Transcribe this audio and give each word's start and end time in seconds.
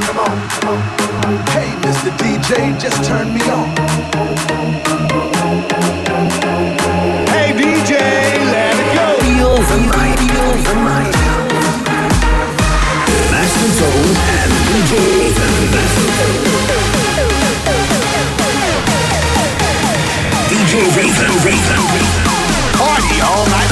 come 0.00 0.18
on, 0.18 0.48
come 0.48 0.68
on. 0.68 0.80
Hey, 1.52 1.70
Mr. 1.84 2.10
DJ, 2.16 2.78
just 2.80 3.04
turn 3.04 3.32
me 3.34 3.42
on. 3.50 3.68
Hey, 7.28 7.52
DJ, 7.52 7.92
let 8.52 8.76
it 8.78 8.88
go. 8.96 9.06
Feel 9.20 9.56
the 9.70 9.78
night. 9.90 10.22
Master 13.32 13.68
and 14.38 14.52
DJ 14.68 14.92
Raven. 15.18 15.52
DJ 20.48 20.72
Raven, 20.96 21.32
Raven. 21.44 21.80
Party 22.78 23.20
all 23.20 23.46
night 23.46 23.71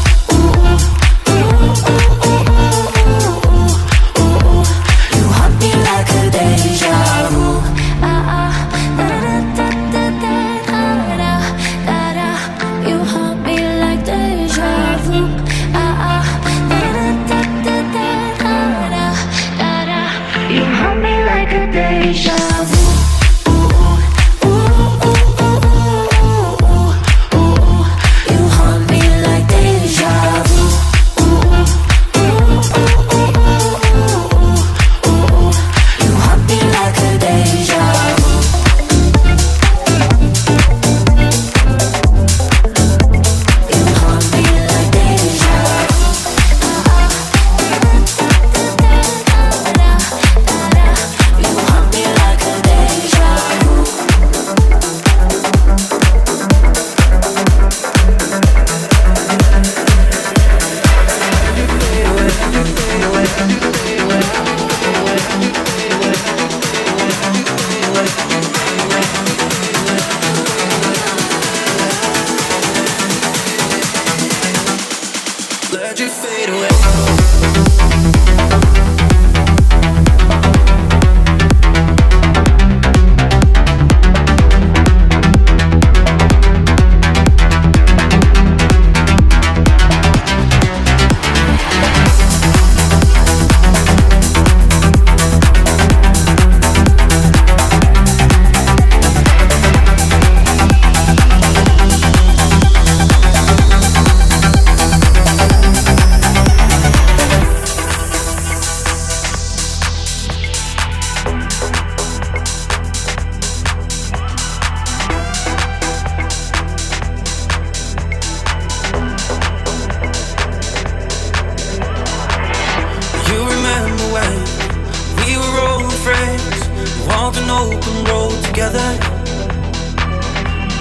off 127.31 127.37
an 127.37 127.49
open 127.49 128.03
road 128.05 128.43
together. 128.43 128.87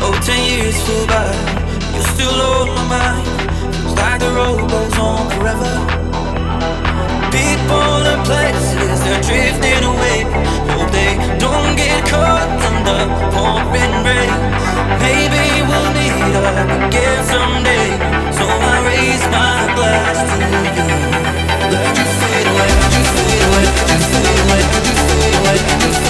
Oh, 0.02 0.14
ten 0.24 0.40
years 0.50 0.76
flew 0.82 1.06
by, 1.06 1.30
you're 1.94 2.10
still 2.14 2.38
on 2.40 2.68
my 2.74 2.84
mind. 2.90 3.26
Feels 3.74 3.94
like 3.94 4.20
the 4.20 4.30
road 4.30 4.68
goes 4.70 4.98
on 4.98 5.30
forever. 5.30 5.70
People 7.30 8.02
and 8.10 8.22
places, 8.24 8.98
they're 9.04 9.22
drifting 9.22 9.84
away. 9.84 10.26
Hope 10.74 10.90
they 10.90 11.14
don't 11.38 11.76
get 11.76 12.08
caught 12.08 12.48
in 12.66 12.76
the 12.88 13.00
pouring 13.30 13.94
rain. 14.02 14.34
Maybe 14.98 15.62
we'll 15.68 15.90
meet 15.94 16.34
up 16.34 16.66
again 16.88 17.20
someday. 17.30 17.88
So 18.34 18.44
I 18.46 18.76
raise 18.90 19.24
my 19.30 19.54
glass 19.76 20.18
to 20.18 20.36
you. 20.42 20.90
Let 21.70 21.96
you 21.98 22.06
fade 22.18 22.46
away, 22.50 22.70
let 22.82 22.92
you 22.96 23.04
fade 23.14 23.42
away, 23.46 23.64
let 23.86 23.94
you 23.94 24.10
fade 24.10 24.40
away, 24.42 24.60
let 24.72 24.84
you 24.86 24.94
fade 25.06 25.36
away. 25.38 26.09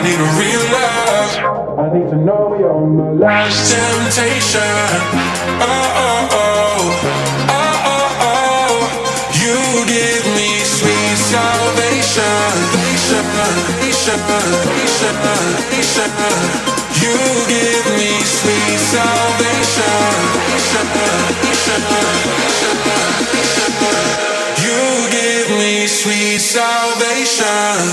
I 0.00 0.02
need 0.02 0.16
a 0.16 0.32
real 0.40 0.64
love. 0.72 1.32
I 1.76 1.92
need 1.92 2.08
to 2.08 2.16
know 2.16 2.56
you're 2.58 2.86
my 2.88 3.10
last 3.20 3.68
temptation. 3.68 4.64
Uh, 5.60 5.68
uh, 5.68 6.00
oh, 6.00 6.32
oh, 6.32 6.40
oh. 6.40 6.88
Oh, 7.52 7.92
oh, 7.92 8.24
oh. 8.24 8.80
You 9.36 9.60
give 9.84 10.24
me 10.32 10.56
sweet 10.64 11.16
salvation. 11.20 12.48
Salvation, 12.96 13.92
salvation, 13.92 15.20
salvation. 15.20 16.08
You 16.96 17.20
give 17.44 17.84
me 18.00 18.24
sweet 18.24 18.80
salvation. 18.80 20.00
Salvation, 20.64 21.76
salvation, 21.76 22.72
salvation. 22.88 24.08
You 24.64 24.80
give 25.12 25.48
me 25.60 25.84
sweet 25.84 26.40
salvation. 26.40 27.92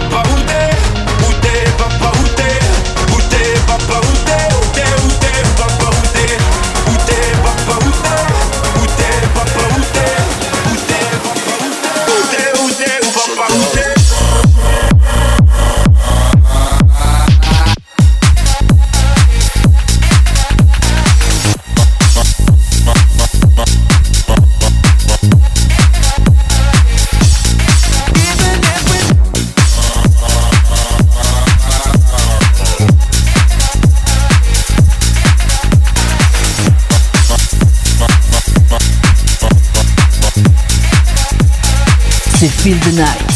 t'es, 0.00 0.08
papa, 0.08 0.27
Feel 42.58 42.76
the 42.80 42.92
Night. 42.96 43.27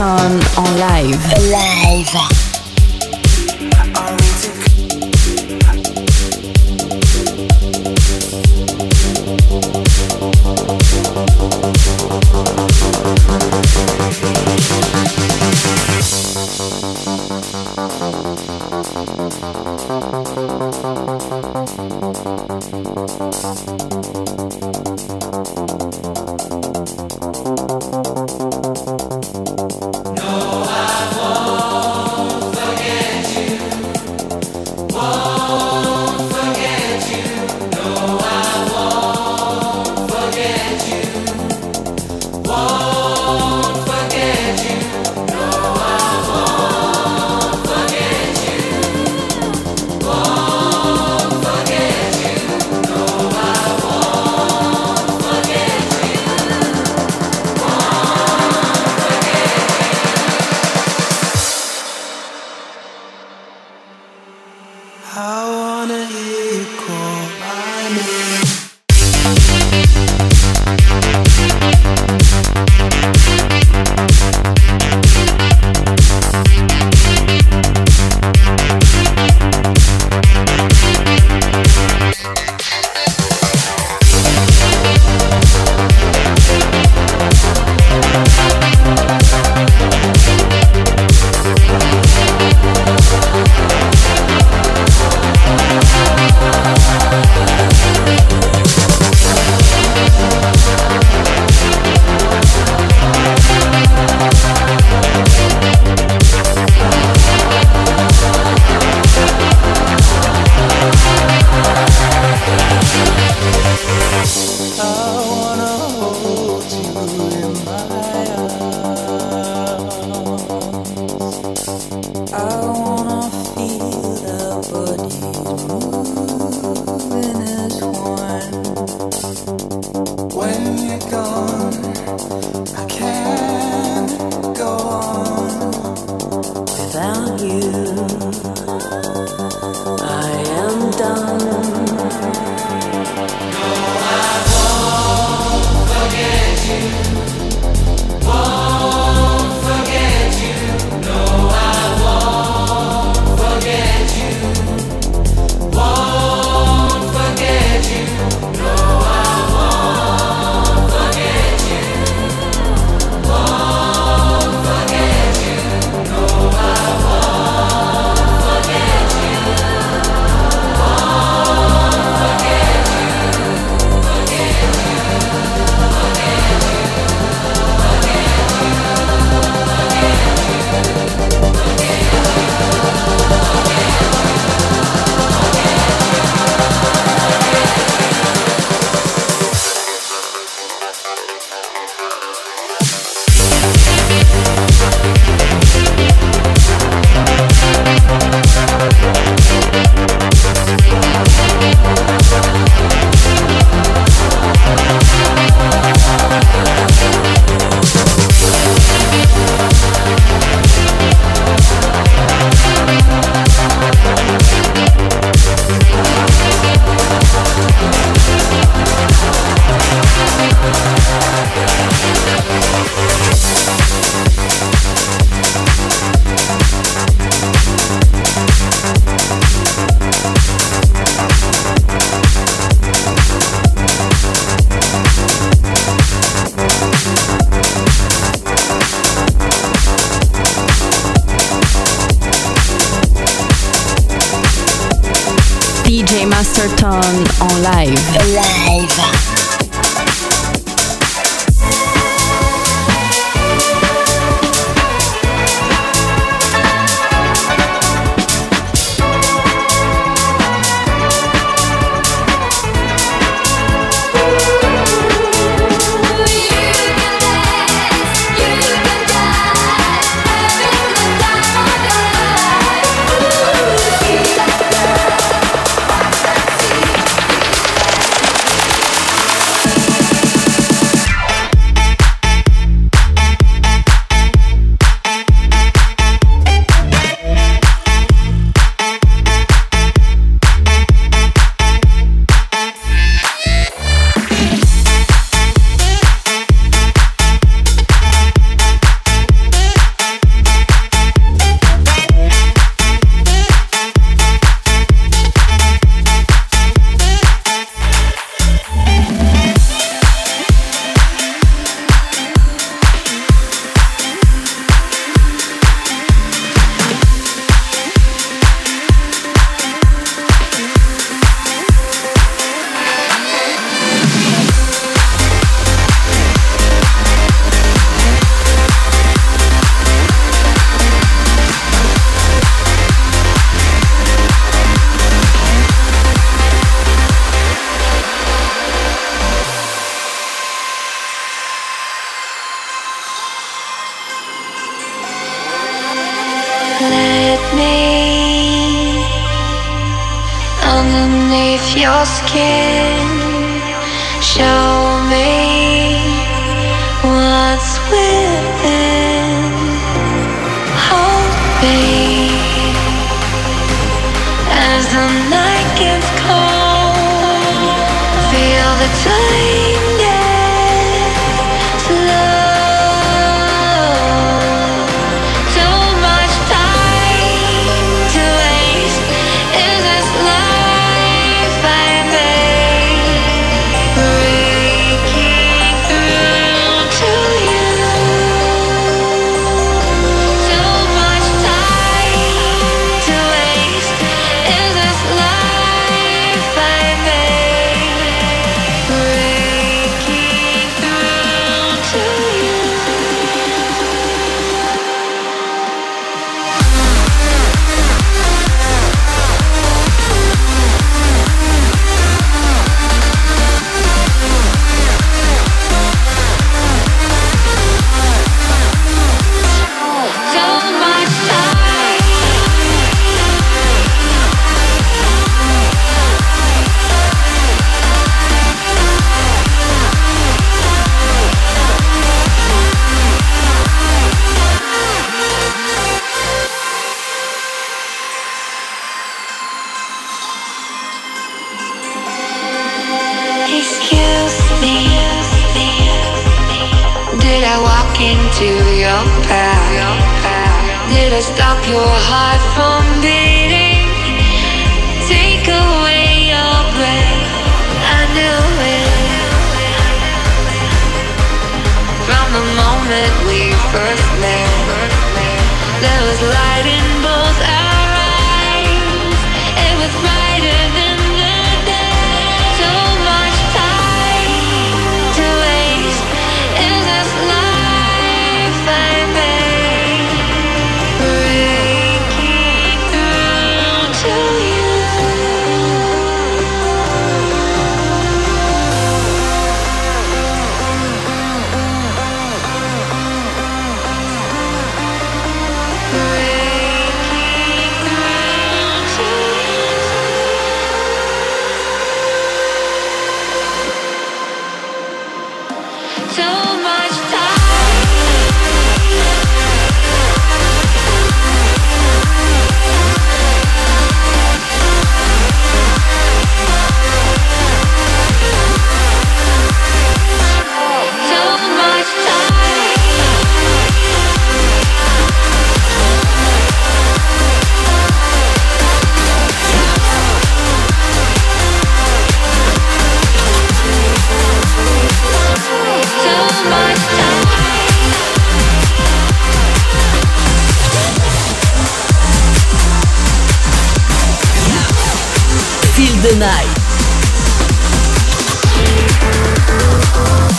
Tone 0.00 0.40
en 0.56 0.78
live. 0.78 1.20
Are 2.14 2.49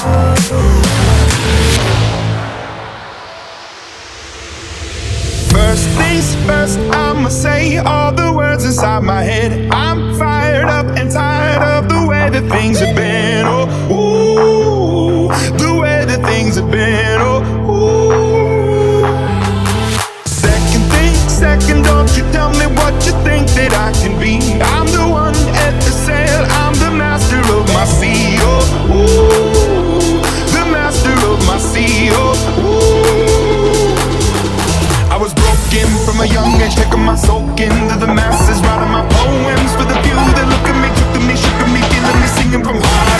First 0.01 0.09
things 5.89 6.33
first, 6.47 6.79
I'ma 6.89 7.29
say 7.29 7.77
all 7.77 8.11
the 8.11 8.33
words 8.35 8.65
inside 8.65 9.03
my 9.03 9.21
head. 9.21 9.69
I'm 9.71 10.17
fired 10.17 10.65
up 10.69 10.87
and 10.97 11.11
tired 11.11 11.61
of 11.61 11.87
the 11.87 12.07
way 12.07 12.31
that 12.31 12.49
things 12.49 12.79
have 12.79 12.95
been. 12.95 13.45
Oh, 13.45 13.67
ooh, 13.91 15.27
the 15.59 15.79
way 15.79 16.03
that 16.05 16.25
things 16.25 16.55
have 16.55 16.71
been. 16.71 17.21
Oh, 17.21 17.43
ooh. 17.69 19.05
Second 20.25 20.83
thing, 20.93 21.13
second, 21.29 21.83
don't 21.83 22.09
you 22.17 22.23
tell 22.31 22.49
me 22.53 22.65
what 22.75 22.93
you 23.05 23.11
think 23.23 23.47
that 23.49 23.71
I 23.73 23.91
can 24.01 24.19
be. 24.19 24.39
I 24.63 24.80
message, 36.71 36.83
taking 36.83 37.05
my 37.05 37.15
soul 37.15 37.41
into 37.49 37.97
the 37.99 38.07
masses, 38.07 38.61
writing 38.61 38.91
my 38.91 39.07
poems 39.09 39.71
for 39.73 39.85
the 39.85 39.95
few 40.03 40.15
that 40.15 40.47
look 40.49 40.67
at 40.67 40.77
me, 40.81 40.89
took 40.95 41.13
to 41.13 41.19
me, 41.27 41.35
shook 41.35 41.53
at 41.53 41.69
me, 41.73 41.81
feeling 41.89 42.21
me, 42.21 42.27
singing 42.27 42.63
from 42.63 42.81
heart. 42.81 43.10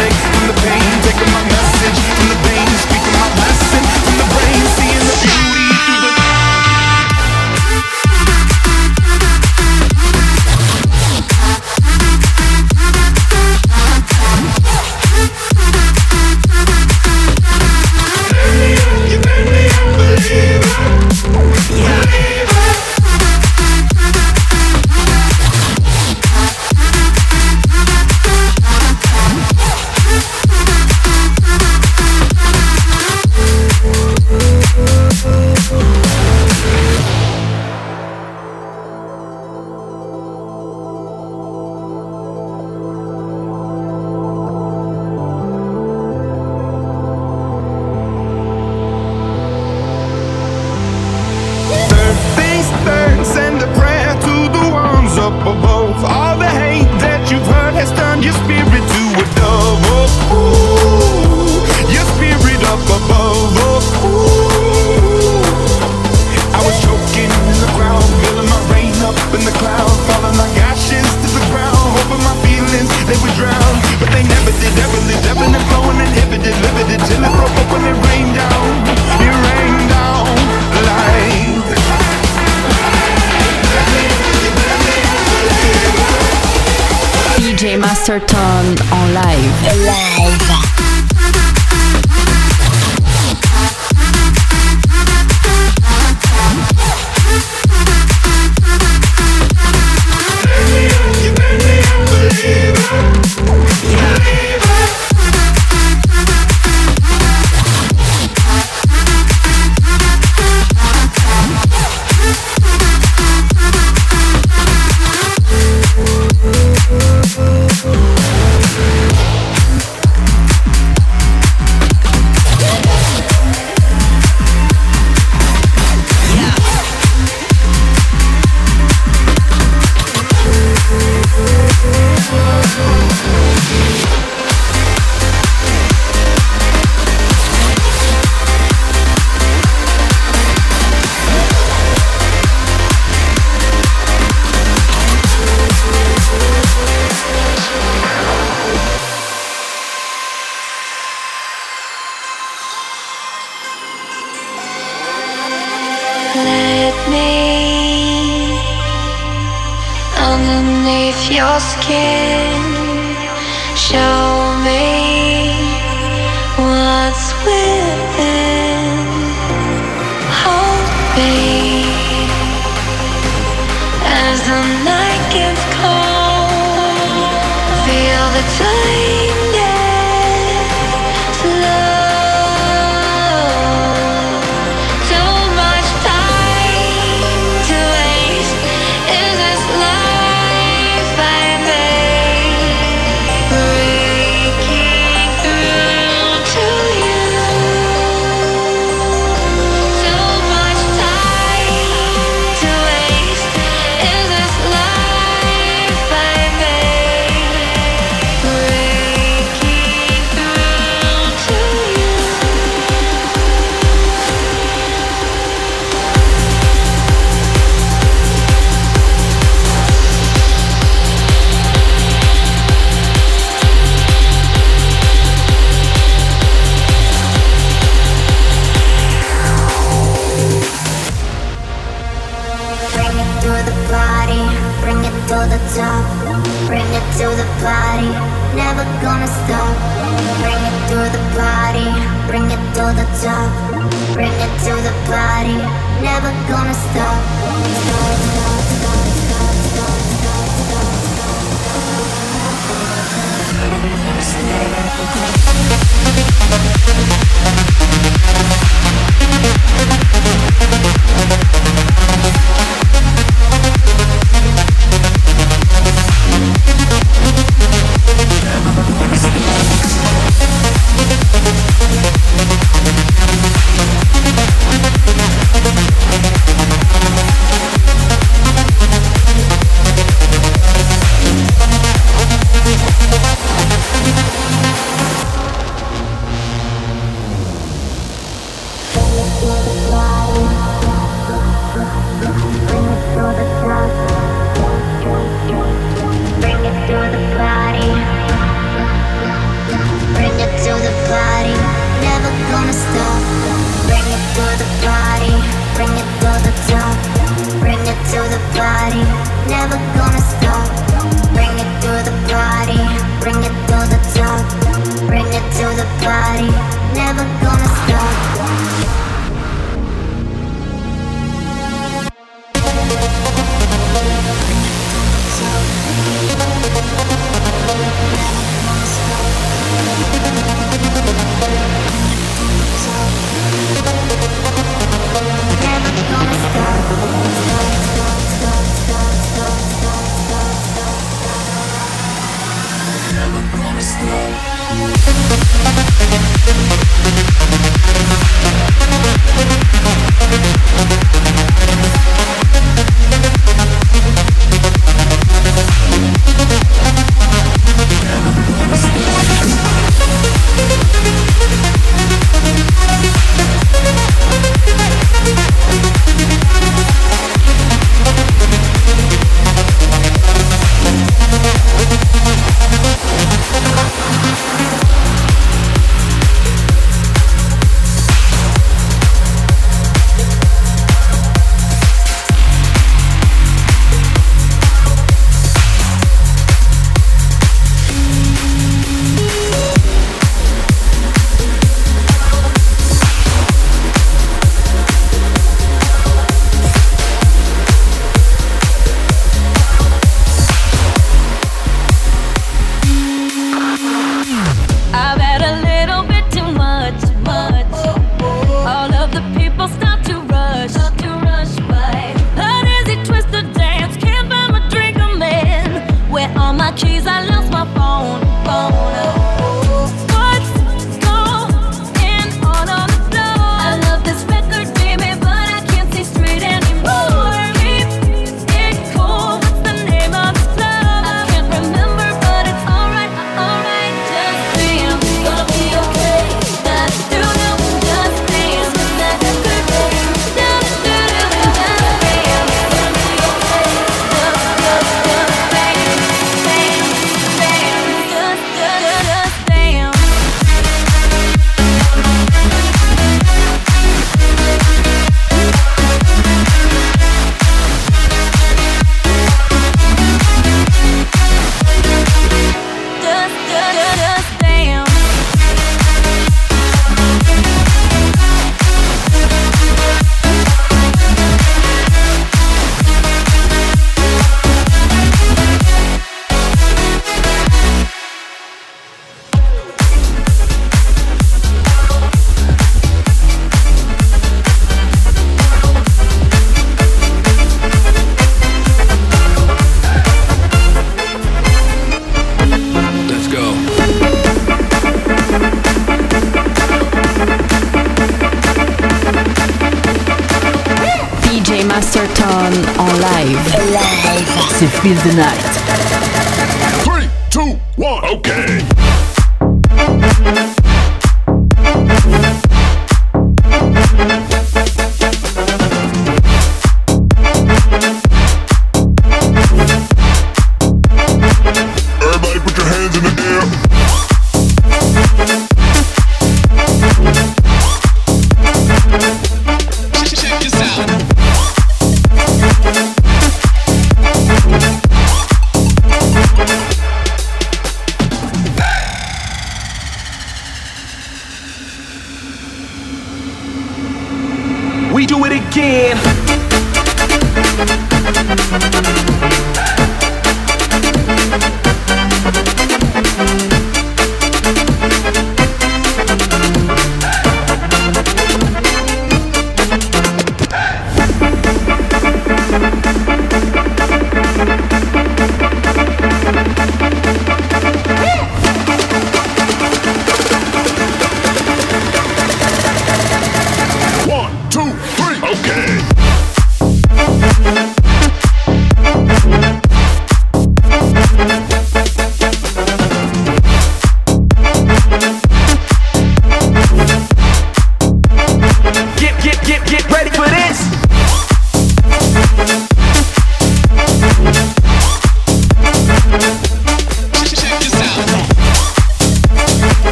one. 507.78 508.03
Okay. 508.05 508.90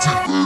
자. 0.00 0.37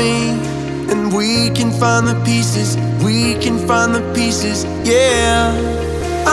me, 0.00 0.30
and 0.90 1.12
we 1.12 1.50
can 1.50 1.70
find 1.70 2.06
the 2.06 2.18
pieces. 2.24 2.76
We 3.04 3.34
can 3.44 3.56
find 3.68 3.94
the 3.94 4.00
pieces, 4.14 4.64
yeah. 4.82 5.52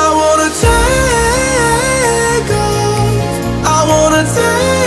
I 0.04 0.06
wanna 0.20 0.50
take 0.66 2.50
off. 2.66 3.26
I 3.76 3.80
wanna 3.92 4.24
take. 4.36 4.87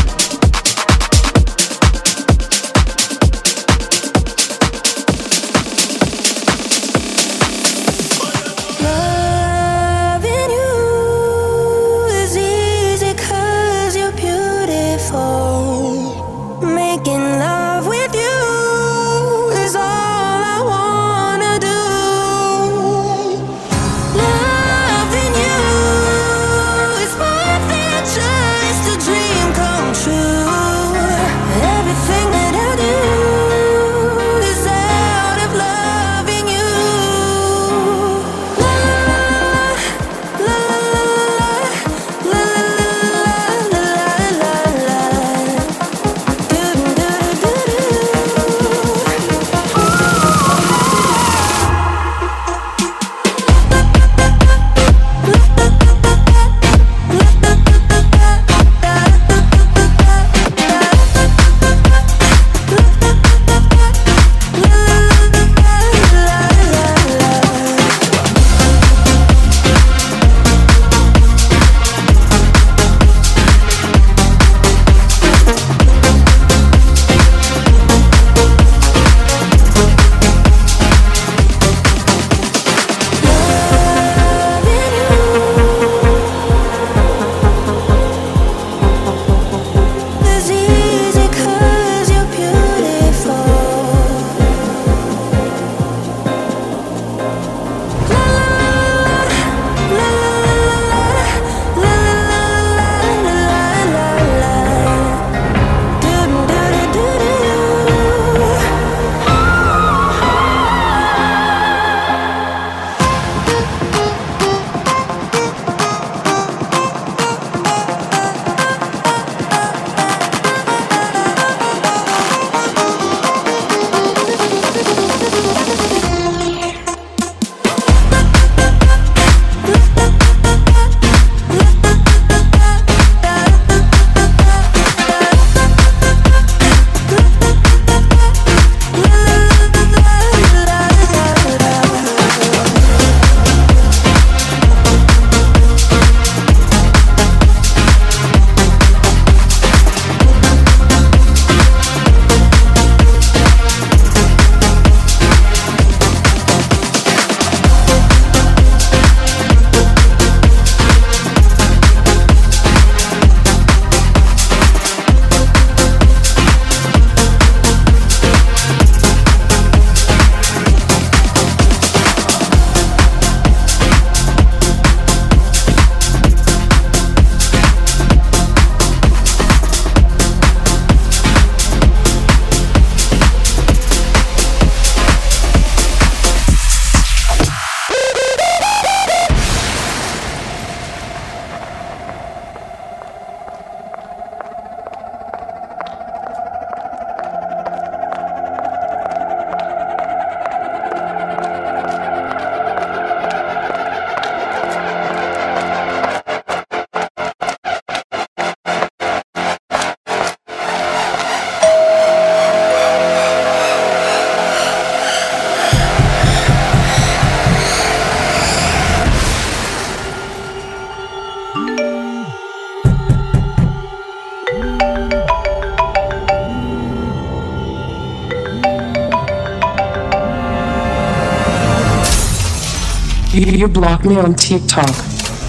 you 233.49 233.67
blocked 233.67 234.05
me 234.05 234.17
on 234.17 234.35
TikTok. 234.35 234.89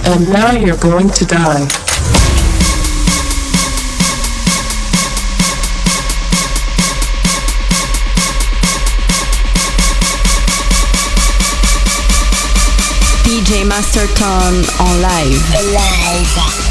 And 0.06 0.28
now 0.28 0.52
you're 0.52 0.76
going 0.78 1.08
to 1.10 1.24
die. 1.24 1.66
DJ 13.24 13.66
Master 13.68 14.06
Tone 14.14 14.64
on 14.80 15.02
live. 15.02 15.42
Live. 15.74 16.61